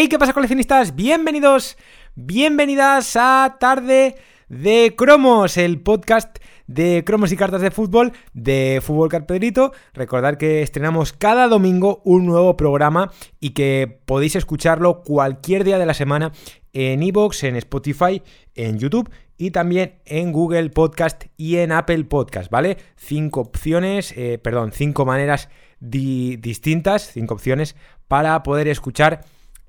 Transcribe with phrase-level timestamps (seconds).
[0.00, 0.94] Hey, ¿qué pasa coleccionistas?
[0.94, 1.76] Bienvenidos,
[2.14, 4.14] bienvenidas a Tarde
[4.48, 9.72] de Cromos, el podcast de cromos y cartas de fútbol de Fútbol Carpedrito.
[9.94, 15.86] Recordad que estrenamos cada domingo un nuevo programa y que podéis escucharlo cualquier día de
[15.86, 16.30] la semana
[16.72, 18.22] en iVoox, en Spotify,
[18.54, 22.78] en YouTube y también en Google Podcast y en Apple Podcast, ¿vale?
[22.94, 25.48] Cinco opciones, eh, perdón, cinco maneras
[25.80, 27.74] distintas, cinco opciones
[28.06, 29.24] para poder escuchar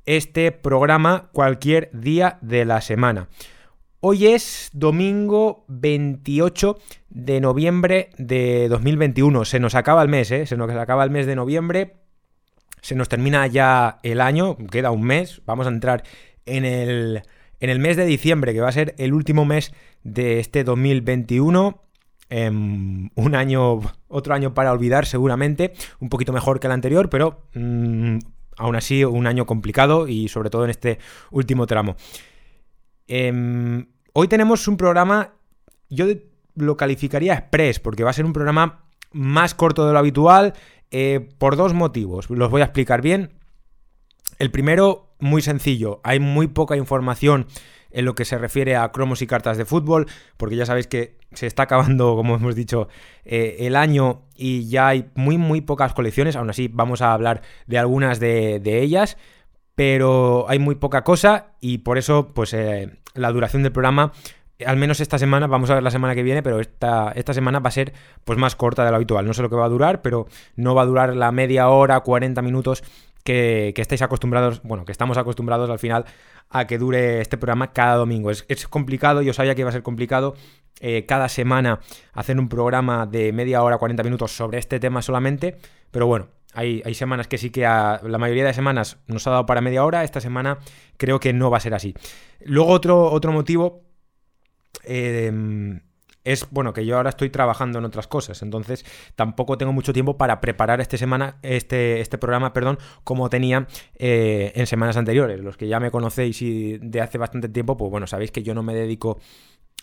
[0.05, 3.27] este programa cualquier día de la semana.
[4.01, 6.77] Hoy es domingo 28
[7.09, 9.43] de noviembre de 2021.
[9.43, 10.45] Se nos acaba el mes, ¿eh?
[10.45, 11.97] Se nos acaba el mes de noviembre.
[12.81, 14.55] Se nos termina ya el año.
[14.71, 15.41] Queda un mes.
[15.45, 16.03] Vamos a entrar
[16.45, 17.23] en el,
[17.59, 21.83] en el mes de diciembre, que va a ser el último mes de este 2021.
[22.29, 27.41] Em, un año, otro año para olvidar seguramente, un poquito mejor que el anterior, pero
[27.53, 28.19] mm,
[28.59, 30.99] aún así un año complicado y sobre todo en este
[31.31, 31.95] último tramo.
[33.07, 35.33] Em, hoy tenemos un programa,
[35.89, 36.05] yo
[36.55, 40.53] lo calificaría express, porque va a ser un programa más corto de lo habitual,
[40.91, 42.29] eh, por dos motivos.
[42.29, 43.31] Los voy a explicar bien.
[44.37, 47.47] El primero, muy sencillo, hay muy poca información
[47.91, 51.17] en lo que se refiere a cromos y cartas de fútbol, porque ya sabéis que
[51.33, 52.87] se está acabando, como hemos dicho,
[53.25, 57.41] eh, el año y ya hay muy, muy pocas colecciones, aún así vamos a hablar
[57.67, 59.17] de algunas de, ellas
[59.75, 64.11] pero hay muy poca cosa y por eso, pues eh, la duración del programa,
[64.65, 67.59] al menos esta semana, vamos a ver la semana que viene, pero esta, esta semana
[67.59, 67.93] va a ser
[68.25, 69.25] pues más corta de lo habitual.
[69.25, 71.99] No sé lo que va a durar, pero no va a durar la media hora,
[72.01, 72.83] 40 minutos
[73.29, 76.05] que, estáis acostumbrados, bueno, que estamos acostumbrados al final
[76.49, 78.31] a que dure este programa cada domingo.
[78.31, 80.35] Es, complicado, yo sabía que iba a ser complicado
[80.79, 81.79] eh, cada semana
[82.13, 85.57] hacer un programa de media hora, 40 minutos sobre este tema solamente,
[85.91, 89.61] pero bueno, hay, semanas que sí que la mayoría de semanas nos ha dado para
[89.61, 90.57] media hora, esta semana
[90.97, 91.93] creo que no va a ser así.
[92.43, 93.83] Luego otro, otro motivo
[94.85, 95.79] eh,
[96.23, 98.85] es, bueno, que yo ahora estoy trabajando en otras cosas, entonces
[99.15, 104.51] tampoco tengo mucho tiempo para preparar este, semana, este, este programa perdón, como tenía eh,
[104.55, 105.39] en semanas anteriores.
[105.39, 108.53] Los que ya me conocéis y de hace bastante tiempo, pues bueno, sabéis que yo
[108.53, 109.19] no me dedico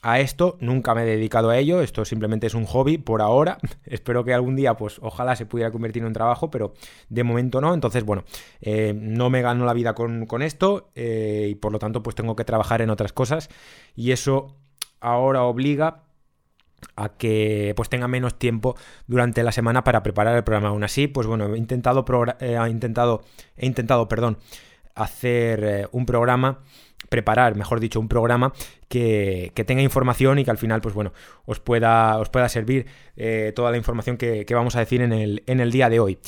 [0.02, 3.58] a esto, nunca me he dedicado a ello, esto simplemente es un hobby por ahora,
[3.84, 6.74] espero que algún día pues ojalá se pudiera convertir en un trabajo, pero
[7.08, 8.24] de momento no, entonces bueno,
[8.60, 12.36] eh, no me gano la vida con, esto eh, y por lo tanto pues tengo
[12.36, 13.48] que trabajar en otras cosas.
[13.94, 14.54] Y eso
[15.00, 16.05] ahora obliga
[16.96, 18.76] a que pues tenga menos tiempo
[19.06, 20.68] durante la semana para preparar el programa.
[20.68, 22.04] Aún así, pues bueno, he intentado,
[22.40, 23.22] eh, intentado,
[23.56, 24.38] he intentado, perdón,
[24.94, 26.60] hacer un programa
[27.08, 28.52] preparar, mejor dicho, un programa
[28.88, 31.12] que, tenga información y que al final, pues bueno,
[31.44, 35.42] os pueda, os pueda servir eh, toda la información que, vamos a decir en el,
[35.46, 36.18] en el día de hoy.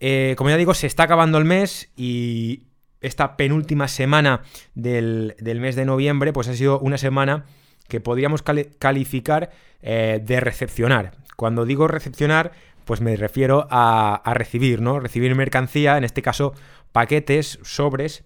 [0.00, 2.62] Eh, como ya digo, se está acabando el mes y
[3.00, 4.42] esta penúltima semana
[4.74, 7.46] del, mes de noviembre, pues ha sido una semana
[7.88, 9.50] que podríamos calificar
[9.82, 11.12] eh, de recepcionar.
[11.36, 12.52] Cuando digo recepcionar,
[12.84, 15.00] pues me refiero a, recibir, ¿no?
[15.00, 16.54] Recibir mercancía, en este caso
[16.92, 18.24] paquetes, sobres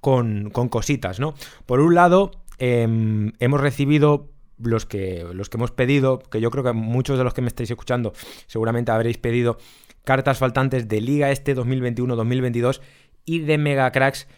[0.00, 1.34] con, cositas, ¿no?
[1.64, 6.64] Por un lado, em, hemos recibido los que, los que hemos pedido, que yo creo
[6.64, 8.12] que muchos de los que me estáis escuchando
[8.46, 9.58] seguramente habréis pedido
[10.04, 12.80] cartas faltantes de Liga Este 2021-2022
[13.24, 14.28] y de Mega Cracks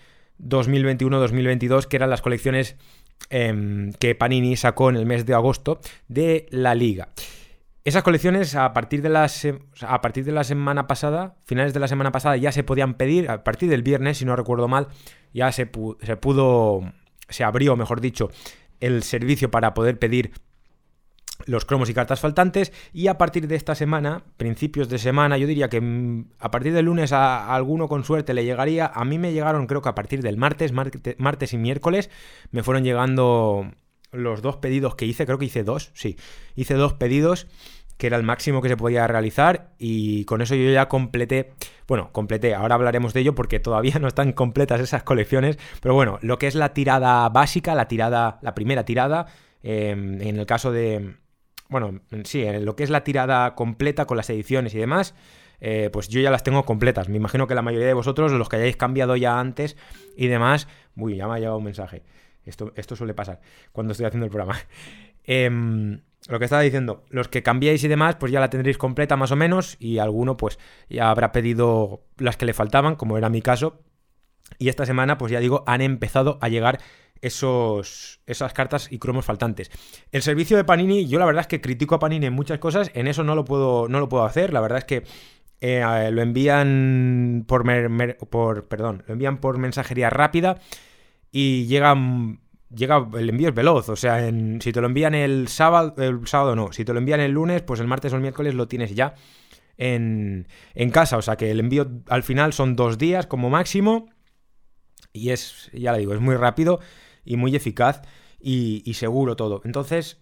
[0.41, 2.77] 2021-2022, que eran las colecciones
[3.31, 7.09] em, que Panini sacó en el mes de agosto de la liga.
[7.85, 9.47] Esas colecciones a partir, de las,
[9.81, 13.31] a partir de la semana pasada, finales de la semana pasada, ya se podían pedir,
[13.31, 14.89] a partir del viernes, si no recuerdo mal,
[15.33, 15.71] ya se,
[16.03, 16.93] se pudo,
[17.31, 18.31] se abrió, mejor dicho,
[18.81, 20.33] el servicio para poder pedir
[21.47, 25.47] los cromos y cartas faltantes y a partir de esta semana, principios de semana, yo
[25.47, 29.19] diría que mm, a partir del lunes a, alguno con suerte le llegaría, a mí
[29.19, 32.11] me llegaron creo que a partir del martes, martes y miércoles
[32.51, 33.71] me fueron llegando
[34.11, 36.17] los dos pedidos que hice, creo que hice dos, sí,
[36.57, 37.47] hice dos pedidos
[37.99, 41.53] que era el máximo que se podía realizar y con eso yo ya completé,
[41.89, 46.19] bueno, completé, ahora hablaremos de ello porque todavía no están completas esas colecciones, pero bueno,
[46.23, 49.27] lo que es la tirada básica, la tirada, la primera tirada,
[49.63, 51.17] em, en el caso de,
[51.69, 55.15] bueno, sí, en lo que es la tirada completa con las ediciones y demás,
[55.61, 57.09] eh, pues yo ya las tengo completas.
[57.09, 59.77] Me imagino que la mayoría de vosotros, los que hayáis cambiado ya antes
[60.17, 62.03] y demás, uy, ya me ha llegado un mensaje.
[62.45, 63.41] Esto, esto suele pasar
[63.73, 64.59] cuando estoy haciendo el programa.
[65.25, 65.51] eh,
[66.29, 69.31] lo que estaba diciendo, los que cambiéis y demás, pues ya la tendréis completa más
[69.31, 73.41] o menos y alguno pues ya habrá pedido las que le faltaban, como era mi
[73.41, 73.81] caso.
[74.59, 76.81] Y esta semana, pues ya digo, han empezado a llegar
[77.23, 79.71] esos, esas cartas y cromos faltantes.
[80.13, 82.91] El servicio de Panini, yo la verdad es que critico a Panini en muchas cosas,
[82.95, 85.05] en eso no lo puedo, no lo puedo hacer, la verdad es que
[85.61, 87.65] eh, lo envían por,
[88.31, 90.61] por, perdón, lo envían por mensajería rápida
[91.33, 91.97] y llega,
[92.75, 96.27] llega el envío es veloz, o sea, en, si te lo envían el sábado, el
[96.27, 98.69] sábado no, si te lo envían el lunes, pues el martes o el miércoles lo
[98.69, 99.15] tienes ya
[99.77, 104.09] en, en casa, o sea que el envío al final son dos días como máximo
[105.13, 106.81] y es, ya le digo, es muy rápido
[107.29, 108.03] y muy eficaz
[108.41, 109.61] y, seguro todo.
[109.65, 110.19] Entonces,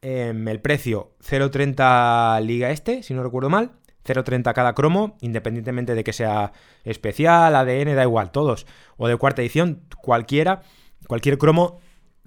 [0.00, 3.72] em, el precio 0.30 liga este, si no recuerdo mal.
[4.06, 6.52] 0.30 cada cromo, independientemente de que sea
[6.84, 8.66] especial, ADN, da igual, todos.
[8.96, 10.62] O de cuarta edición, cualquiera,
[11.06, 11.78] cualquier cromo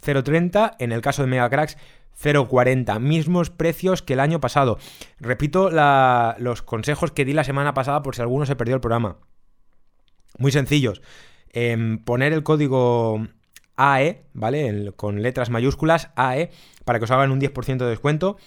[0.06, 0.76] 0.30.
[0.78, 1.78] En el caso de Megacracks,
[2.22, 3.00] 0.40.
[3.00, 4.78] Mismos precios que el año pasado.
[5.20, 5.72] Repito
[6.38, 9.18] los consejos que di la semana pasada por si alguno se perdió el programa.
[10.38, 11.02] Muy sencillos.
[11.50, 13.28] Em, poner el código
[13.76, 14.94] AE, ¿vale?
[14.96, 16.52] con letras mayúsculas AE,
[16.86, 18.38] para que os hagan un 10% de descuento.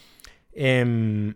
[0.52, 1.34] Em,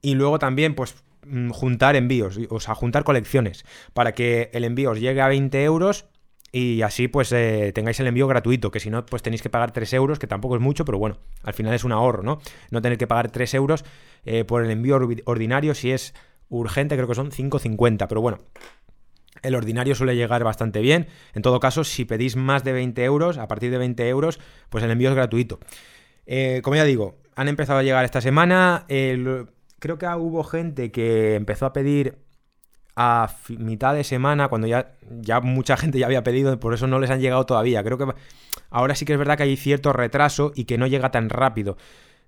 [0.00, 4.90] y luego también, pues, mm, juntar envíos, o sea, juntar colecciones, para que el envío
[4.90, 6.06] os llegue a 20 euros
[6.54, 9.72] y así pues eh, tengáis el envío gratuito, que si no pues tenéis que pagar
[9.72, 12.40] 3 euros, que tampoco es mucho, pero bueno, al final es un ahorro, ¿no?
[12.70, 13.84] No tener que pagar 3 euros
[14.24, 16.14] eh, por el envío ordinario, si es
[16.50, 18.38] urgente creo que son 5,50, pero bueno,
[19.42, 21.06] el ordinario suele llegar bastante bien.
[21.34, 24.40] En todo caso, si pedís más de 20 euros, a partir de 20 euros,
[24.70, 25.58] pues el envío es gratuito.
[26.26, 28.86] Eh, como ya digo, han empezado a llegar esta semana.
[28.86, 32.18] creo que hubo gente que empezó a pedir
[32.94, 36.98] a mitad de semana, cuando ya, ya mucha gente ya había pedido, por eso no
[36.98, 37.82] les han llegado todavía.
[37.82, 38.06] Creo que
[38.70, 41.76] ahora sí que es verdad que hay cierto retraso y que no llega tan rápido.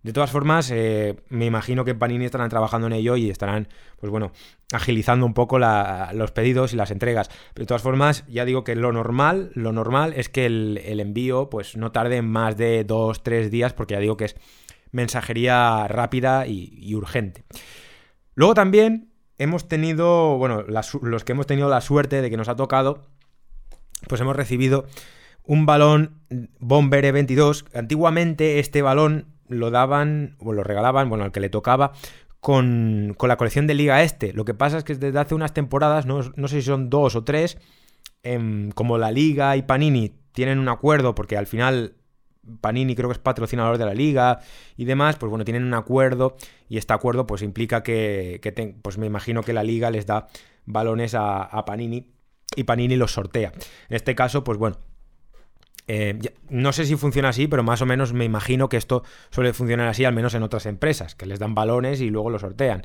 [0.04, 3.68] De todas formas, eh, me imagino que Panini estarán trabajando en ello y estarán,
[3.98, 4.32] pues bueno,
[4.70, 7.30] agilizando un poco los pedidos y las entregas.
[7.54, 11.48] Pero de todas formas, ya digo que lo normal, lo normal es que el, envío,
[11.48, 14.36] pues no tarde más de dos, tres días, porque ya digo que es
[14.92, 17.44] mensajería rápida y, urgente.
[18.34, 22.56] Luego también hemos tenido, bueno, los que hemos tenido la suerte de que nos ha
[22.56, 23.06] tocado,
[24.06, 24.84] pues hemos recibido
[25.44, 26.20] un balón
[26.58, 27.64] Bomber E22.
[27.72, 31.93] Antiguamente este balón lo daban, o lo regalaban, bueno, al que le tocaba,
[32.41, 34.32] con, con, la colección de Liga Este.
[34.32, 37.17] Lo que pasa es que desde hace unas temporadas, no, no sé si son dos
[37.17, 37.58] o tres,
[38.23, 41.94] em, como la Liga y Panini tienen un acuerdo, porque al final
[42.61, 44.41] Panini creo que es patrocinador de la liga
[44.76, 46.37] y demás, pues bueno, tienen un acuerdo
[46.69, 48.40] y este acuerdo pues implica que,
[48.82, 50.29] pues me imagino que la liga les da
[50.67, 52.12] balones a, a Panini
[52.56, 53.52] y Panini los sortea.
[53.88, 54.76] En este caso, pues bueno,
[55.86, 59.52] eh, no sé si funciona así, pero más o menos me imagino que esto suele
[59.52, 62.82] funcionar así, al menos en otras empresas, que les dan balones y luego los sortean.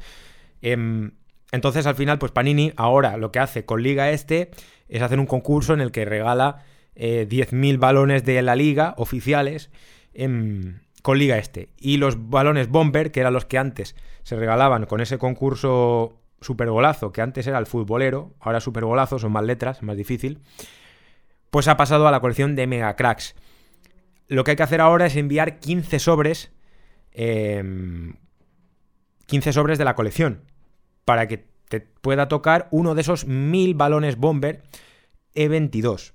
[0.62, 1.12] Em,
[1.52, 4.52] entonces, al final, pues Panini ahora lo que hace con Liga Este
[4.88, 6.64] es hacer un concurso en el que regala
[6.96, 9.72] 10.000 eh, balones de la liga oficiales
[10.14, 11.70] em, con Liga Este.
[11.78, 16.70] Y los balones Bomber, que eran los que antes se regalaban con ese concurso super
[16.70, 20.40] golazo, que antes era el futbolero, ahora super golazo, son más letras, más difícil
[21.50, 23.36] pues ha pasado a la colección de Mega Cracks.
[24.28, 26.52] Lo que hay que hacer ahora es enviar 15 sobres.
[27.14, 28.14] 15 em,
[29.52, 30.44] sobres de la colección.
[31.06, 34.62] Para que te pueda tocar uno de esos 1000 balones Bomber
[35.36, 36.14] E22.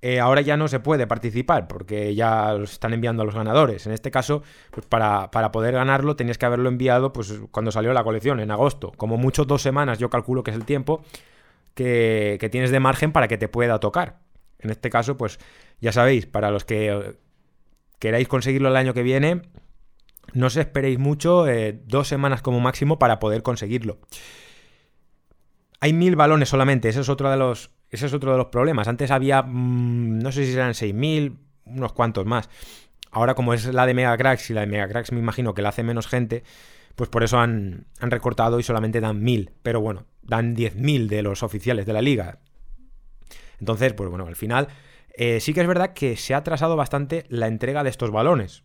[0.00, 3.86] Eh, ahora ya no se puede participar porque ya los están enviando a los ganadores.
[3.86, 8.04] En este caso, pues para, poder ganarlo tenías que haberlo enviado pues, cuando salió la
[8.04, 8.92] colección, en agosto.
[8.96, 11.02] Como mucho dos semanas, yo calculo que es el tiempo
[11.74, 14.27] que, que tienes de margen para que te pueda tocar.
[14.58, 15.38] En este caso, pues
[15.80, 17.16] ya sabéis, para los que eh,
[17.98, 19.42] queráis conseguirlo el año que viene,
[20.34, 23.98] no os esperéis mucho, eh, dos semanas como máximo para poder conseguirlo.
[25.80, 28.88] Hay mil balones solamente, ese es otro de los, ese es otro de los problemas.
[28.88, 32.48] Antes había, mm, no sé si eran 6000, unos cuantos más.
[33.10, 35.62] Ahora como es la de Mega Cracks y la de Mega Cracks me imagino que
[35.62, 36.42] la hace menos gente,
[36.94, 39.52] pues por eso han, recortado y solamente dan mil.
[39.62, 42.40] Pero bueno, dan 10.000 de los oficiales de la liga.
[43.60, 44.68] Entonces, pues bueno, al final
[45.14, 48.62] eh, sí que es verdad que se ha atrasado bastante la entrega de estos balones.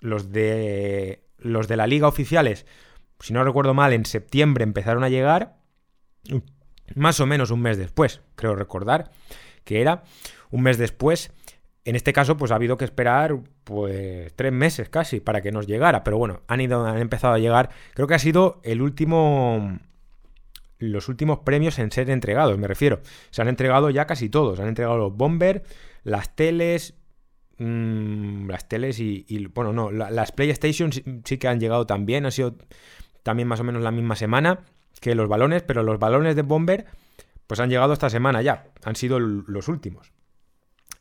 [0.00, 2.66] Los de, los de la liga oficiales,
[3.20, 5.58] si no recuerdo mal, en septiembre empezaron a llegar,
[6.94, 9.10] más o menos un mes después, creo recordar
[9.68, 10.04] que era
[10.50, 11.30] un mes después.
[11.84, 15.66] En este caso, pues ha habido que esperar pues tres meses casi para que nos
[15.66, 16.04] llegara.
[16.04, 17.68] Pero bueno, han ido, han empezado a llegar.
[17.92, 19.78] Creo que ha sido el último
[20.78, 23.00] los últimos premios en ser entregados, me refiero.
[23.30, 24.56] Se han entregado ya casi todos.
[24.56, 25.62] Se han entregado los Bomber,
[26.04, 26.94] las teles,
[27.58, 32.26] mm, las teles y, bueno, no, las PlayStation sí, que han llegado también.
[32.26, 32.56] Han sido
[33.22, 34.60] también más o menos la misma semana
[35.00, 36.86] que los balones, pero los balones de Bomber
[37.46, 38.66] pues han llegado esta semana ya.
[38.84, 40.12] Han sido los últimos.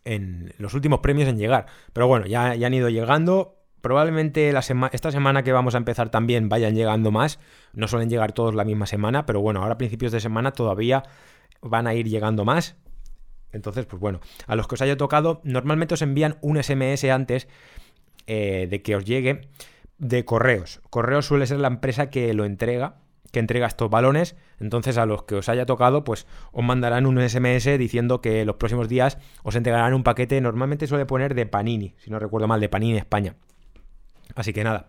[0.05, 1.65] En los últimos premios en llegar.
[1.93, 3.56] Pero bueno, ya, ya han ido llegando
[3.87, 7.39] Probablemente esta semana que vamos a empezar también vayan llegando más.
[7.71, 11.03] No suelen llegar todos la misma semana, pero bueno, ahora a principios de semana todavía
[11.61, 12.75] van a ir llegando más.
[13.53, 17.47] Entonces, pues bueno, a los que os haya tocado, normalmente os envían un SMS antes
[18.25, 19.47] eh, de que os llegue
[19.97, 20.81] de correos.
[20.89, 22.97] Correos suele ser la empresa que lo entrega,
[23.31, 24.35] que entrega estos balones.
[24.59, 28.57] Entonces, a los que os haya tocado, pues os mandarán un SMS diciendo que los
[28.57, 30.41] próximos días os entregarán un paquete.
[30.41, 33.37] Normalmente suele poner de Panini, si no recuerdo mal, de Panini España.
[34.35, 34.87] Así que nada.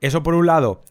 [0.00, 0.82] Eso por un lado.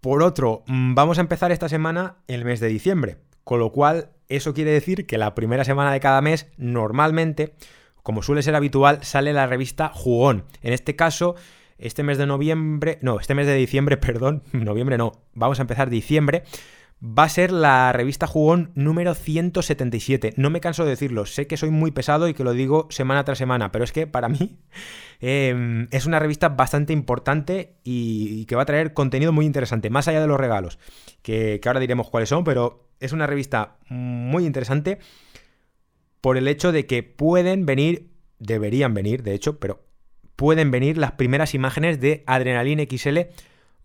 [0.00, 3.16] Por otro, mm, vamos a empezar esta semana el mes de diciembre.
[3.44, 7.54] Con lo cual, eso quiere decir que la primera semana de cada mes, normalmente,
[8.02, 10.44] como suele ser habitual, sale la revista Jugón.
[10.62, 11.34] En este caso,
[11.78, 15.90] este mes de noviembre, no, este mes de diciembre, perdón, noviembre no, vamos a empezar
[15.90, 16.44] diciembre,
[17.02, 20.34] va a ser la revista Jugón número 177.
[20.36, 23.24] No me canso de decirlo, sé que soy muy pesado y que lo digo semana
[23.24, 24.58] tras semana, pero es que para mí
[25.20, 30.08] em, es una revista bastante importante y, que va a traer contenido muy interesante, más
[30.08, 30.78] allá de los regalos,
[31.22, 34.98] que, que ahora diremos cuáles son, pero es una revista muy interesante
[36.20, 39.84] por el hecho de que pueden venir, deberían venir, de hecho, pero
[40.34, 43.18] pueden venir las primeras imágenes de Adrenaline XL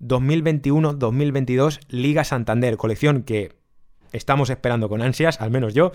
[0.01, 3.53] 2021-2022 Liga Santander, colección que
[4.11, 5.91] estamos esperando con ansias, al menos yo,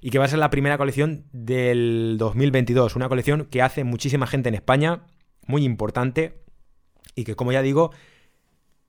[0.00, 4.26] y que va a ser la primera colección del 2022, una colección que hace muchísima
[4.26, 5.04] gente en España,
[5.46, 6.42] muy importante,
[7.14, 7.92] y que como ya digo,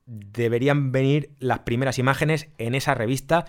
[0.06, 3.46] deberían venir las primeras imágenes en esa revista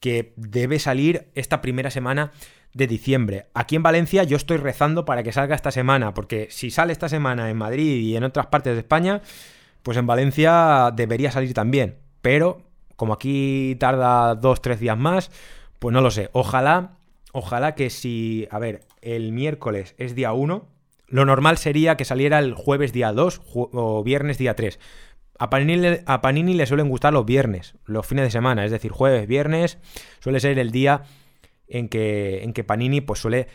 [0.00, 2.30] que debe salir esta primera semana
[2.72, 3.46] de diciembre.
[3.54, 7.08] Aquí en Valencia yo estoy rezando para que salga esta semana, porque si sale esta
[7.08, 9.22] semana en Madrid y en otras partes de España,
[9.82, 11.98] pues en Valencia debería salir también.
[12.22, 12.62] Pero
[12.96, 15.30] como aquí tarda dos, tres días más,
[15.78, 16.30] pues no lo sé.
[16.32, 16.98] Ojalá,
[17.32, 20.66] ojalá que si, a ver, el miércoles es día 1,
[21.06, 24.78] lo normal sería que saliera el jueves día 2 o viernes día 3.
[25.38, 28.90] A Panini, a Panini, le suelen gustar los viernes, los fines de semana, es decir,
[28.90, 29.78] jueves, viernes,
[30.18, 31.04] suele ser el día
[31.68, 33.46] en que, en que Panini pues, suele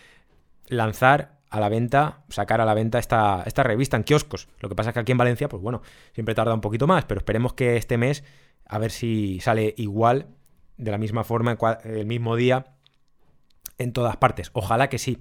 [0.67, 4.47] lanzar a la venta, sacar a la venta esta, esta revista en kioscos.
[4.59, 7.05] Lo que pasa es que aquí en Valencia, pues bueno, siempre tarda un poquito más,
[7.05, 8.23] pero esperemos que este mes,
[8.65, 10.29] a ver si sale igual,
[10.77, 12.73] de la misma forma, el mismo día,
[13.77, 14.49] en todas partes.
[14.53, 15.19] Ojalá que sí.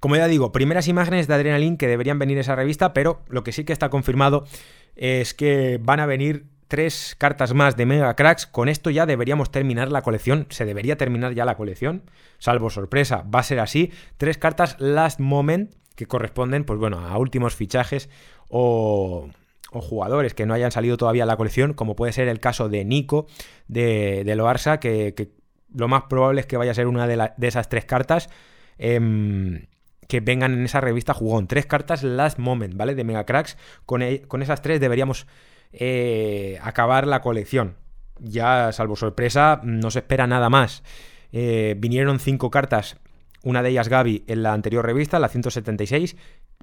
[0.00, 3.52] Como ya digo, primeras imágenes de Adrenaline que deberían venir esa revista, pero lo que
[3.52, 4.46] sí que está confirmado
[4.96, 8.46] es que van a venir tres cartas más de Mega Cracks.
[8.46, 10.46] Con esto ya deberíamos terminar la colección.
[10.50, 12.02] Se debería terminar ya la colección.
[12.38, 13.90] Salvo sorpresa, va a ser así.
[14.18, 18.08] Tres cartas Last Moment que corresponden, pues bueno, a últimos fichajes
[18.48, 19.28] o,
[19.70, 22.84] jugadores que no hayan salido todavía a la colección, como puede ser el caso de
[22.84, 23.26] Nico
[23.66, 25.32] de, de Loarsa, que,
[25.74, 28.30] lo más probable es que vaya a ser una de, de esas tres cartas.
[28.78, 29.66] Em,
[30.08, 31.46] que vengan en esa revista jugón.
[31.46, 32.94] Tres cartas Last Moment, ¿vale?
[32.94, 33.58] De Mega Cracks.
[33.84, 35.26] Con, e, con esas tres deberíamos
[35.72, 37.76] eh, acabar la colección.
[38.20, 40.82] Ya, salvo sorpresa, no se espera nada más.
[41.32, 42.96] Eh, vinieron cinco cartas,
[43.42, 46.16] una de ellas Gaby en la anterior revista, la 176.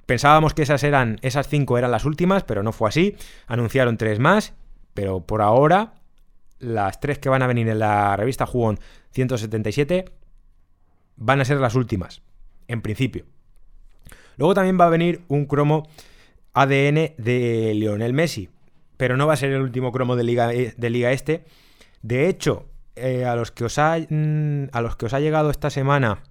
[0.04, 3.16] Pensábamos que esas eran, esas cinco eran las últimas, pero no fue así.
[3.46, 4.54] Anunciaron tres más,
[4.94, 5.94] pero por ahora
[6.58, 8.78] las tres que van a venir en la revista Jugón
[9.10, 10.06] 177
[11.16, 12.22] van a ser las últimas,
[12.68, 13.24] en principio.
[14.36, 15.88] Luego también va a venir un cromo
[16.52, 18.50] ADN de Lionel Messi
[18.96, 21.44] pero no va a ser el último cromo de Liga, e, de Liga Este.
[22.02, 25.50] De hecho, eh, a, los que os ha, mm, a los que os ha llegado
[25.50, 26.22] esta semana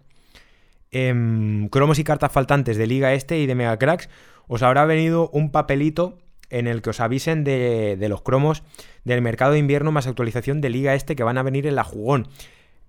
[0.92, 4.10] em, cromos y cartas faltantes de Liga Este y de Mega Cracks,
[4.48, 6.18] os habrá venido un papelito
[6.50, 8.64] en el que os avisen de, de, los cromos
[9.04, 11.84] del mercado de invierno más actualización de Liga Este que van a venir en la
[11.84, 12.28] jugón.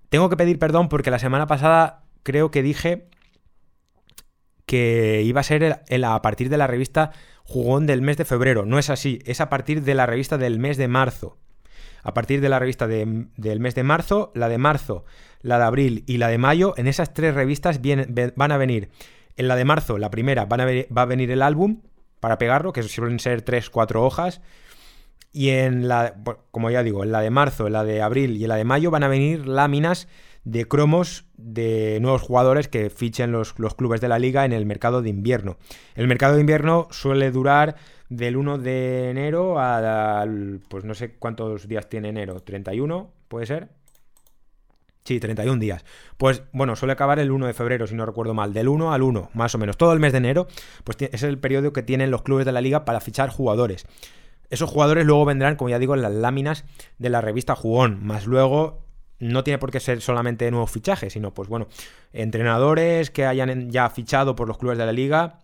[0.09, 3.07] Tengo que pedir perdón porque la semana pasada creo que dije
[4.67, 7.11] que iba a ser a partir de la revista
[7.47, 8.65] Jugón del mes de febrero.
[8.65, 11.37] No es así, es a partir de la revista del mes de marzo.
[12.03, 15.05] A partir de la revista del mes de marzo, la de marzo,
[15.41, 17.79] la de abril y la de mayo, en esas tres revistas
[18.35, 18.89] van a venir.
[19.37, 21.81] En la de marzo, la primera, va a venir el álbum
[22.19, 24.41] para pegarlo, que suelen ser tres, cuatro hojas.
[25.31, 26.15] Y en la,
[26.51, 28.63] como ya digo, en la de marzo, en la de abril y en la de
[28.65, 30.07] mayo van a venir láminas
[30.47, 35.01] de cromos de nuevos jugadores que fichen los, clubes de la liga en el mercado
[35.01, 35.57] de invierno.
[35.93, 37.75] El mercado de invierno suele durar
[38.07, 40.61] del 1 de enero al...
[40.69, 43.67] pues no sé cuántos días tiene enero, 31, ¿puede ser?
[45.03, 45.83] Sí, 31 días.
[46.15, 48.53] Pues bueno, suele acabar el 1 de febrero, si no recuerdo mal.
[48.53, 49.75] Del 1 al 1, más o menos.
[49.75, 50.47] Todo el mes de enero,
[50.85, 53.85] pues es el periodo que tienen los clubes de la liga para fichar jugadores.
[54.49, 56.63] Esos jugadores luego vendrán, como ya digo, en las láminas
[56.99, 58.05] de la revista Jugón.
[58.05, 58.86] Más luego
[59.19, 61.67] no tiene por qué ser solamente nuevos fichajes, sino pues bueno,
[62.13, 65.39] entrenadores que hayan ya fichado por los clubes de la liga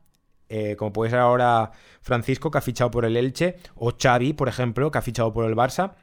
[0.56, 4.48] eh, como puede ser ahora Francisco, que ha fichado por el Elche, o Xavi, por
[4.48, 5.96] ejemplo, que ha fichado por el Barça.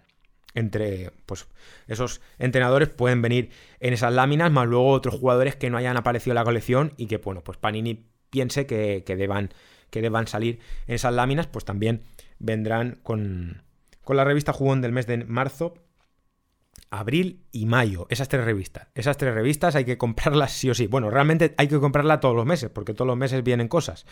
[0.54, 1.46] Entre pues,
[1.86, 6.32] esos entrenadores pueden venir en esas láminas, más luego otros jugadores que no hayan aparecido
[6.32, 9.50] en la colección y que, bueno, pues Panini piense que, deban,
[9.90, 10.58] que deban salir
[10.88, 12.02] en esas láminas, pues también
[12.40, 13.62] vendrán con,
[14.02, 15.74] con la revista Jugón del mes de marzo
[16.90, 18.06] abril y mayo.
[18.10, 18.88] Esas tres revistas.
[18.94, 20.86] Esas tres revistas hay que comprarlas sí o sí.
[20.86, 24.06] Bueno, realmente hay que comprarlas todos los meses, porque todos los meses vienen cosas.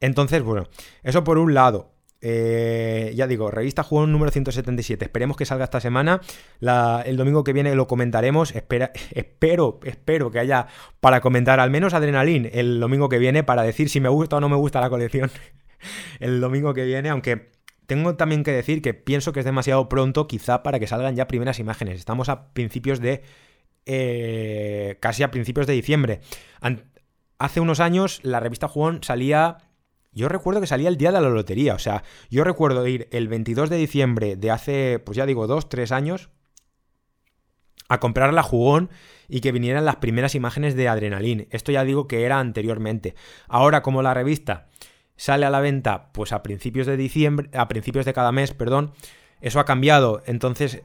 [0.00, 0.68] Entonces, bueno,
[1.02, 1.92] eso por un lado.
[2.26, 5.04] Eh, ya digo, revista Juego número 177.
[5.04, 6.20] Esperemos que salga esta semana.
[6.60, 8.54] el domingo que viene lo comentaremos.
[8.54, 10.66] Espera, espero, espero que haya
[11.00, 14.40] para comentar al menos Adrenalin el domingo que viene para decir si me gusta o
[14.40, 15.30] no me gusta la colección.
[16.20, 17.53] el domingo que viene, aunque
[17.86, 21.26] tengo también que decir que pienso que es demasiado pronto quizá para que salgan ya
[21.26, 21.98] primeras imágenes.
[21.98, 23.22] Estamos a principios de...
[23.86, 26.20] Eh, casi a principios de diciembre.
[27.38, 29.58] hace unos años la revista Jugón salía...
[30.12, 31.74] Yo recuerdo que salía el día de la lotería.
[31.74, 35.68] O sea, yo recuerdo ir el 22 de diciembre de hace, pues ya digo, dos,
[35.68, 36.30] tres años
[37.88, 38.90] a comprar la jugón
[39.28, 41.48] y que vinieran las primeras imágenes de Adrenalin.
[41.50, 43.14] Esto ya digo que era anteriormente.
[43.48, 44.68] Ahora, como la revista
[45.16, 48.92] sale a la venta pues a principios de diciembre, a principios de cada mes, perdón,
[49.40, 50.82] eso ha cambiado, entonces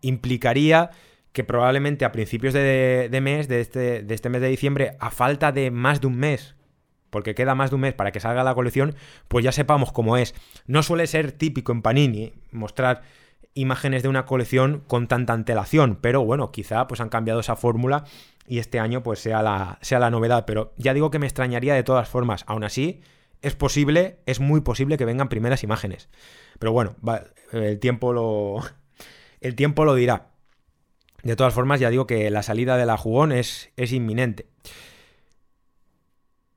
[0.00, 0.90] implicaría
[1.32, 5.52] que probablemente a principios de, mes, de este, de este mes de diciembre, a falta
[5.52, 6.56] de más de un mes,
[7.10, 8.94] porque queda más de un mes para que salga la colección,
[9.28, 10.34] pues ya sepamos cómo es.
[10.66, 13.02] No suele ser típico en Panini mostrar
[13.54, 18.04] imágenes de una colección con tanta antelación, pero bueno, quizá pues han cambiado esa fórmula
[18.46, 21.74] y este año pues sea la, sea la novedad, pero ya digo que me extrañaría
[21.74, 23.00] de todas formas, aún así
[23.42, 26.08] es posible, es muy posible que vengan primeras imágenes.
[26.58, 26.96] Pero bueno,
[27.52, 28.60] el tiempo lo.
[29.40, 30.32] El tiempo lo dirá.
[31.22, 34.48] De todas formas, ya digo que la salida de la jugón es, es inminente.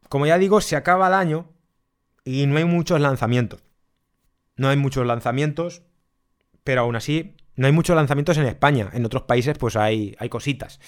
[0.09, 1.51] Como ya digo, se acaba el año
[2.23, 3.63] y no hay muchos lanzamientos.
[4.55, 5.83] No hay muchos lanzamientos,
[6.63, 8.89] pero aún así, no hay muchos lanzamientos en España.
[8.93, 10.79] En otros países, pues hay, hay cositas.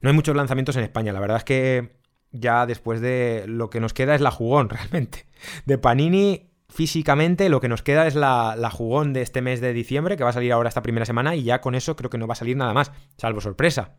[0.00, 1.12] No hay muchos lanzamientos en España.
[1.12, 1.96] La verdad es que
[2.34, 5.26] ya después de lo que nos queda es la jugón, realmente.
[5.64, 10.16] De Panini, físicamente, lo que nos queda es la, jugón de este mes de diciembre,
[10.16, 12.26] que va a salir ahora esta primera semana, y ya con eso creo que no
[12.26, 13.94] va a salir nada más, salvo sorpresa.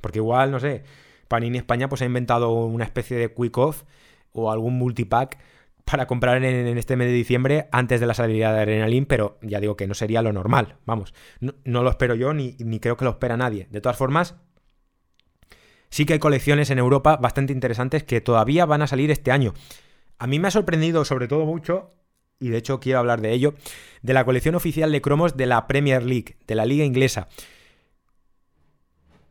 [0.00, 0.84] Porque igual, no sé,
[1.26, 3.82] Panini España pues ha inventado una especie de quick off
[4.32, 5.38] o algún multipack
[5.84, 9.58] para comprar en, este mes de diciembre antes de la salida de Adrenalin, pero ya
[9.58, 12.98] digo que no sería lo normal, vamos, no, no lo espero yo ni, ni creo
[12.98, 13.68] que lo espera nadie.
[13.70, 14.36] De todas formas,
[15.90, 19.54] sí que hay colecciones en Europa bastante interesantes que todavía van a salir este año.
[20.18, 21.94] A mí me ha sorprendido sobre todo mucho,
[22.40, 23.54] y de hecho quiero hablar de ello,
[24.02, 27.28] de la colección oficial de cromos de la Premier League, de la liga inglesa.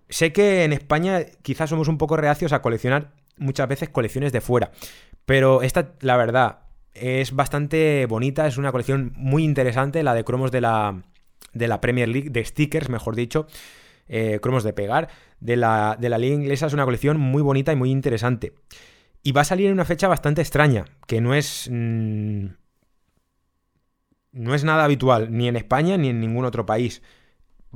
[0.10, 4.42] Sé que en España quizás somos un poco reacios a coleccionar muchas veces colecciones de
[4.42, 4.72] fuera,
[5.26, 6.60] pero esta, la verdad,
[6.94, 11.04] es bastante bonita, es una colección muy interesante, la de cromos de la,
[11.54, 13.48] de la Premier League, de stickers, mejor dicho,
[14.08, 17.72] eh, cromos de pegar de la, de la liga inglesa es una colección muy bonita
[17.72, 18.54] y muy interesante.
[19.24, 21.70] Y va a salir en una fecha bastante extraña, que no es...
[21.72, 22.48] Mm,
[24.32, 27.02] no es nada habitual, ni en España ni en ningún otro país.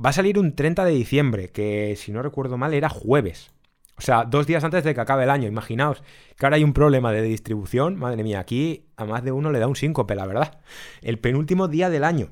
[0.02, 3.50] Va a salir un 30 de diciembre, que si no recuerdo mal era jueves.
[3.98, 5.48] O sea, dos días antes de que acabe el año.
[5.48, 6.02] Imaginaos
[6.36, 7.96] que ahora hay un problema de distribución.
[7.96, 10.60] Madre mía, aquí a más de uno le da un síncope, la verdad.
[11.02, 12.30] El penúltimo día del año.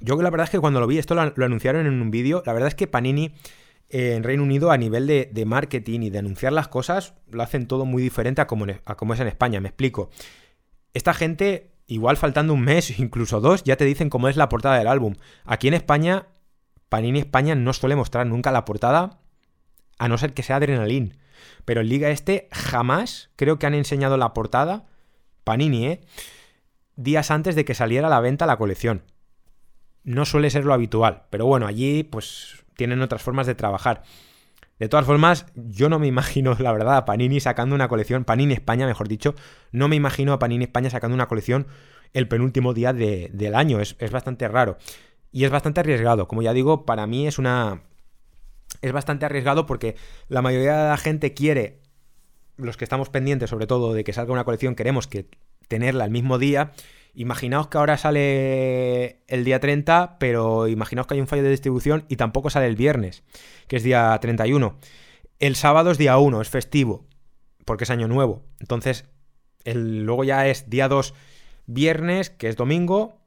[0.00, 2.52] Yo la verdad es que cuando lo vi, esto lo, anunciaron en un vídeo, la
[2.52, 3.34] verdad es que Panini
[3.88, 7.66] eh, en Reino Unido a nivel de, marketing y de anunciar las cosas, lo hacen
[7.66, 10.10] todo muy diferente a como, a como es en España, me explico.
[10.94, 14.78] Esta gente, igual faltando un mes, incluso dos, ya te dicen cómo es la portada
[14.78, 15.14] del álbum.
[15.44, 16.28] Aquí en España,
[16.88, 19.20] Panini España no suele mostrar nunca la portada,
[19.98, 21.18] a no ser que sea Adrenalin.
[21.64, 24.86] Pero en Liga Este jamás creo que han enseñado la portada,
[25.44, 26.00] Panini, ¿eh?
[26.96, 29.02] Días antes de que saliera a la venta la colección
[30.04, 31.24] no suele ser lo habitual.
[31.30, 34.02] Pero bueno, allí pues tienen otras formas de trabajar.
[34.78, 38.54] De todas formas, yo no me imagino, la verdad, a Panini sacando una colección, Panini
[38.54, 39.34] España, mejor dicho,
[39.72, 41.66] no me imagino a Panini España sacando una colección
[42.12, 43.80] el penúltimo día del año.
[43.80, 44.78] Es, es bastante raro.
[45.32, 46.28] Y es bastante arriesgado.
[46.28, 47.82] Como ya digo, para mí es una.
[48.82, 49.96] Es bastante arriesgado porque
[50.28, 51.80] la mayoría de la gente quiere.
[52.56, 55.28] Los que estamos pendientes, sobre todo, de que salga una colección, queremos que
[55.66, 56.72] tenerla el mismo día.
[57.14, 62.04] Imaginaos que ahora sale el día 30, pero imaginaos que hay un fallo de distribución
[62.08, 63.22] y tampoco sale el viernes,
[63.68, 64.78] que es día 31.
[65.38, 67.06] El sábado es día 1, es festivo,
[67.64, 68.44] porque es año nuevo.
[68.58, 69.04] Entonces,
[69.64, 71.14] el, luego ya es día 2,
[71.66, 73.20] viernes, que es domingo,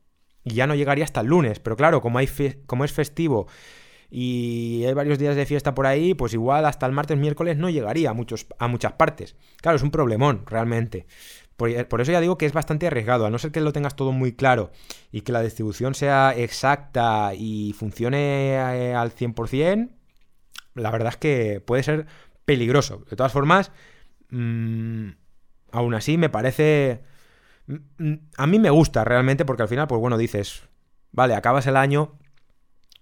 [0.43, 1.59] y ya no llegaría hasta el lunes.
[1.59, 2.29] Pero claro, como, hay
[2.65, 3.47] como es festivo
[4.09, 7.69] y hay varios días de fiesta por ahí, pues igual hasta el martes, miércoles no
[7.69, 9.35] llegaría a, muchos, a muchas partes.
[9.57, 11.07] Claro, es un problemón, realmente.
[11.57, 14.11] Por, eso ya digo que es bastante arriesgado, a no ser que lo tengas todo
[14.11, 14.71] muy claro
[15.11, 19.89] y que la distribución sea exacta y funcione eh, al 100%,
[20.75, 22.05] la verdad es que puede ser
[22.45, 23.03] peligroso.
[23.09, 23.71] De todas formas,
[24.29, 25.09] mmm,
[25.71, 27.01] aún así me parece...
[27.65, 30.61] Mm, a mí me gusta realmente porque al final, pues bueno, dices,
[31.11, 32.19] vale, acabas el año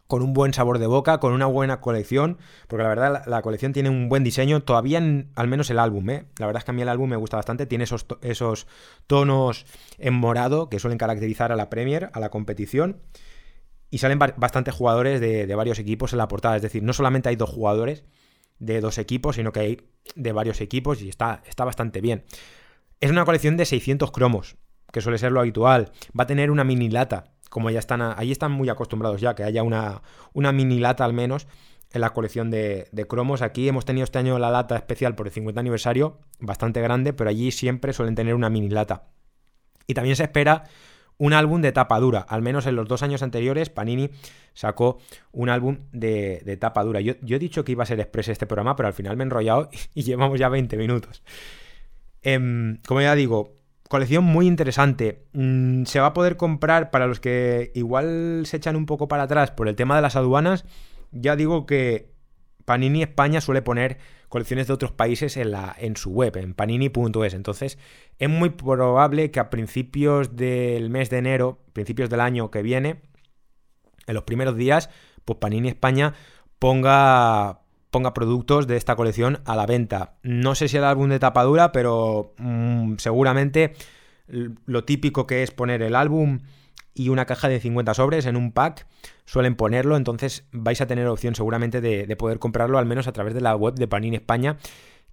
[0.08, 2.38] con un buen sabor de boca, con una buena colección,
[2.68, 6.26] porque la verdad la, colección tiene un buen diseño, todavía al menos el álbum, ¿eh?
[6.38, 8.68] La verdad es que a mí el álbum me gusta bastante, tiene esos, esos
[9.08, 9.66] tonos
[9.98, 13.02] en morado que suelen caracterizar a la Premier, a la competición,
[13.90, 17.30] y salen bastantes jugadores de, de varios equipos en la portada, es decir, no solamente
[17.30, 18.04] hay dos jugadores
[18.60, 19.82] de dos equipos, sino que hay
[20.16, 22.24] de varios equipos y está, está bastante bien.
[23.00, 24.56] Es una colección de 600 cromos,
[24.92, 25.92] que suele ser lo habitual.
[26.18, 29.46] Va a tener una mini lata, como ya están, ahí están muy acostumbrados ya, que
[29.46, 30.02] haya una,
[30.34, 31.48] una mini lata al menos
[31.94, 33.42] en la colección de, cromos.
[33.42, 37.30] Aquí hemos tenido este año la lata especial por el 50 aniversario, bastante grande, pero
[37.30, 39.06] allí siempre suelen tener una mini lata.
[39.88, 40.66] Y también se espera
[41.18, 42.26] un álbum de tapa dura.
[42.28, 44.10] Al menos en los dos años anteriores, Panini
[44.54, 44.98] sacó
[45.32, 47.00] un álbum de, tapa dura.
[47.00, 49.28] Yo, he dicho que iba a ser express este programa, pero al final me he
[49.28, 51.24] enrollado y, llevamos ya 20 minutos.
[52.22, 53.55] Em, como ya digo,
[53.90, 55.26] colección muy interesante.
[55.34, 59.24] Mm, se va a poder comprar para los que igual se echan un poco para
[59.24, 60.66] atrás por el tema de las aduanas.
[61.12, 62.12] Ya digo que
[62.66, 63.98] Panini España suele poner
[64.30, 67.34] colecciones de otros países en, la, en su web, en panini.es.
[67.34, 67.78] Entonces,
[68.20, 73.02] es muy probable que a principios del mes de enero, principios del año que viene,
[74.08, 74.90] en los primeros días,
[75.24, 76.14] pues Panini España
[76.60, 77.62] ponga,
[77.96, 80.16] ponga productos de esta colección a la venta.
[80.22, 83.74] No sé si el álbum de tapadura, pero mm, seguramente
[84.28, 86.40] lo típico que es poner el álbum
[86.94, 88.86] y una caja de 50 sobres en un pack
[89.24, 93.34] suelen ponerlo, entonces vais a tener opción seguramente de, poder comprarlo al menos a través
[93.34, 94.58] de la web de Panini España,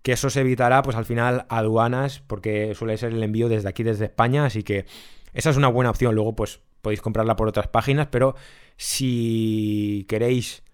[0.03, 3.85] que eso se evitará pues al final aduanas porque suele ser el envío desde aquí,
[3.85, 4.87] desde España, así que
[5.35, 8.35] esa es una buena opción, luego pues podéis comprarla por otras páginas, pero
[8.77, 10.64] si queréis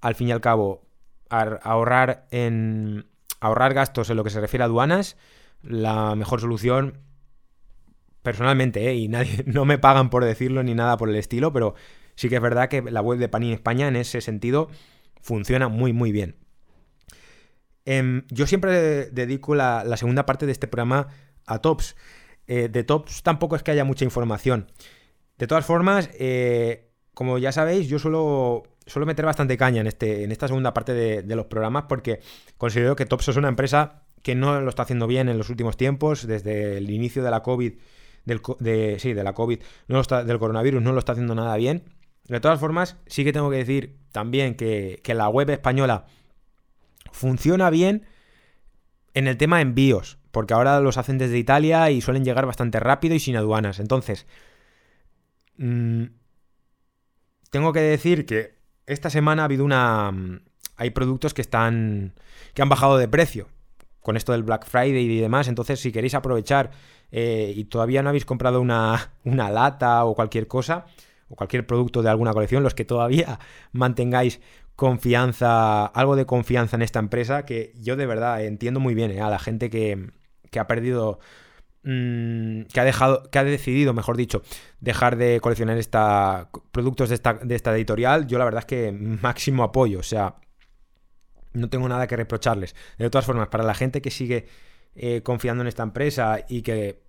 [0.00, 0.87] al fin y al cabo
[1.28, 3.06] ahorrar en
[3.40, 5.16] ahorrar gastos en lo que se refiere a aduanas,
[5.62, 6.98] la mejor solución
[8.22, 8.94] personalmente, ¿eh?
[8.94, 11.74] y nadie, no me pagan por decirlo ni nada por el estilo, pero
[12.14, 14.68] sí que es verdad que la web de Panini España en ese sentido
[15.20, 16.36] funciona muy, muy bien.
[17.84, 21.08] Em, yo siempre dedico la, segunda parte de este programa
[21.46, 21.96] a tops.
[22.46, 24.70] Eh, de tops tampoco es que haya mucha información.
[25.38, 30.24] De todas formas, eh, como ya sabéis, yo suelo, suelo, meter bastante caña en, este,
[30.24, 32.20] en esta segunda parte de, los programas porque
[32.56, 35.76] considero que Tops es una empresa que no lo está haciendo bien en los últimos
[35.76, 37.74] tiempos, desde el inicio de la COVID
[38.24, 41.84] del, de, sí, de la COVID, no del coronavirus, no lo está haciendo nada bien.
[42.28, 46.06] De todas formas, sí que tengo que decir también que, la web española
[47.10, 48.06] funciona bien
[49.14, 53.14] en el tema envíos, porque ahora los hacen desde Italia y suelen llegar bastante rápido
[53.14, 53.80] y sin aduanas.
[53.80, 54.26] Entonces,
[55.56, 56.04] mm,
[57.50, 58.57] tengo que decir que
[58.88, 60.10] esta semana ha habido una...
[60.10, 60.40] Mm,
[60.76, 62.14] hay productos que están...
[62.54, 63.48] que han bajado de precio
[64.00, 65.48] con esto del Black Friday y demás.
[65.48, 66.70] Entonces, si queréis aprovechar
[67.12, 70.86] eh, y todavía no habéis comprado una, una lata o cualquier cosa,
[71.28, 73.38] o cualquier producto de alguna colección, los que todavía
[73.72, 74.40] mantengáis
[74.76, 79.20] confianza, algo de confianza en esta empresa, que yo de verdad entiendo muy bien eh,
[79.20, 80.10] a la gente que,
[80.50, 81.18] que ha perdido
[81.82, 84.42] mm, que ha dejado, que ha decidido, mejor dicho,
[84.80, 88.92] dejar de coleccionar esta, productos de esta, de esta editorial, yo la verdad es que
[88.92, 90.36] máximo apoyo, o sea,
[91.52, 92.74] no tengo nada que reprocharles.
[92.98, 94.46] De todas formas, para la gente que sigue
[94.94, 97.02] eh, confiando en esta empresa y que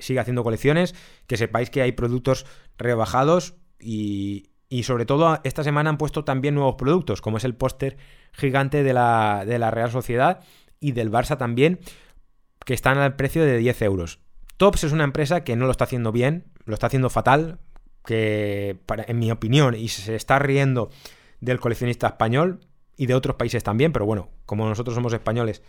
[0.00, 0.94] sigue haciendo colecciones,
[1.26, 2.46] que sepáis que hay productos
[2.78, 7.54] rebajados y, y, sobre todo esta semana han puesto también nuevos productos, como es el
[7.54, 7.96] póster
[8.32, 10.40] gigante de la, de la Real Sociedad
[10.78, 11.80] y del Barça también,
[12.66, 14.18] que están al precio de 10 euros.
[14.56, 17.60] Tops es una empresa que no lo está haciendo bien, lo está haciendo fatal,
[18.04, 18.76] que
[19.06, 20.90] en mi opinión, y se está riendo
[21.40, 22.60] del coleccionista español
[22.96, 25.62] y de otros países también, pero bueno, como nosotros somos españoles,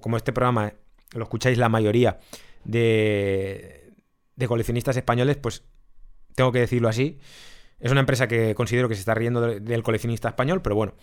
[0.00, 0.74] como este programa
[1.12, 2.18] lo escucháis la mayoría
[2.64, 3.92] de,
[4.48, 5.62] coleccionistas españoles, pues
[6.34, 7.20] tengo que decirlo así.
[7.78, 10.94] Es una empresa que considero que se está riendo del coleccionista español, pero bueno.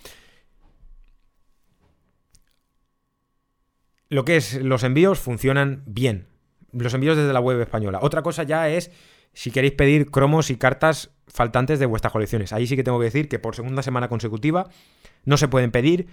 [4.12, 6.28] Lo que es los envíos funcionan bien.
[6.74, 8.00] Los envíos desde la web española.
[8.02, 8.92] Otra cosa ya es
[9.32, 12.52] si queréis pedir cromos y cartas faltantes de vuestras colecciones.
[12.52, 14.70] Ahí sí que tengo que decir que por segunda semana consecutiva
[15.24, 16.08] no se pueden pedir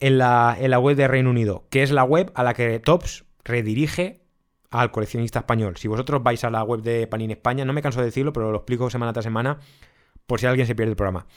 [0.00, 2.80] en la, en la web de Reino Unido, que es la web a la que
[2.80, 4.24] Tops redirige
[4.70, 5.76] al coleccionista español.
[5.76, 8.50] Si vosotros vais a la web de Panini España, no me canso de decirlo, pero
[8.50, 9.60] lo explico semana tras semana
[10.26, 11.28] por si alguien se pierde el programa.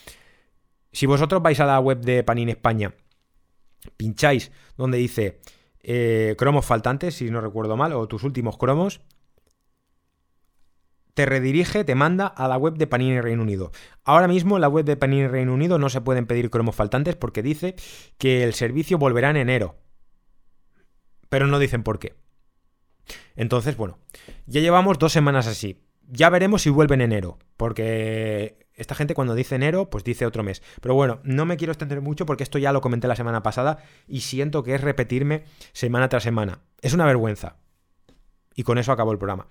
[0.92, 2.96] Si vosotros vais a la web de Panini España,
[3.98, 5.42] pincháis donde dice
[5.82, 9.02] eh, cromos faltantes, si no recuerdo mal, o tus últimos cromos,
[11.18, 13.72] te redirige, te manda a la web de Panini Reino Unido.
[14.04, 17.16] Ahora mismo en la web de Panini Reino Unido no se pueden pedir cromos faltantes
[17.16, 17.76] porque dice
[18.20, 19.78] que el servicio volverá en enero.
[21.30, 22.16] Pero no dicen por qué.
[23.36, 23.98] Entonces, bueno,
[24.46, 25.82] ya llevamos dos semanas así.
[26.08, 30.44] Ya veremos si vuelve en enero, porque esta gente cuando dice enero, pues dice otro
[30.44, 30.62] mes.
[30.82, 33.80] Pero bueno, no me quiero extender mucho porque esto ya lo comenté la semana pasada
[34.08, 36.62] y siento que es repetirme semana tras semana.
[36.82, 37.58] Es una vergüenza.
[38.56, 39.48] Y con eso acabó el programa.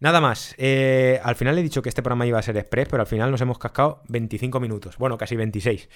[0.00, 0.54] Nada más.
[0.58, 3.30] Eh, al final he dicho que este programa iba a ser express, pero al final
[3.30, 4.96] nos hemos cascado 25 minutos.
[4.96, 5.88] Bueno, casi 26.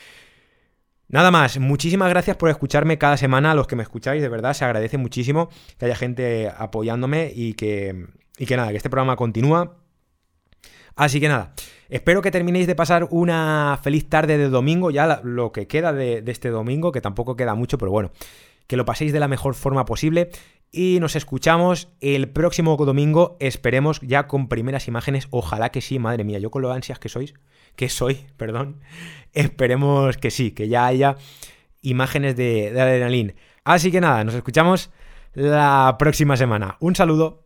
[1.09, 4.55] Nada más, muchísimas gracias por escucharme cada semana, a los que me escucháis, de verdad,
[4.55, 8.07] se agradece muchísimo que haya gente apoyándome y que,
[8.39, 9.82] y que nada, que este programa continúa.
[10.95, 11.55] Así que nada,
[11.89, 16.23] espero que terminéis de pasar una feliz tarde de domingo, ya lo que queda de,
[16.27, 18.13] este domingo, que tampoco queda mucho, pero bueno,
[18.67, 20.31] que lo paséis de la mejor forma posible
[20.71, 26.25] y nos escuchamos el próximo domingo, esperemos ya con primeras imágenes, ojalá que sí, madre
[26.25, 27.35] mía, yo con lo ansias que sois,
[27.77, 28.81] que soy, perdón,
[29.33, 31.17] esperemos que sí, que ya haya
[31.81, 33.35] imágenes de, de adrenalina.
[33.65, 34.91] Así que nada, nos escuchamos
[35.35, 36.77] la próxima semana.
[36.81, 37.42] Un saludo.